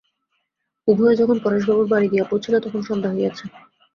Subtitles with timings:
[0.87, 3.45] উভয়ে যখন পরেশবাবুর বাড়ি গিয়া পৌঁছিল তখন সন্ধ্যা হইয়াছে।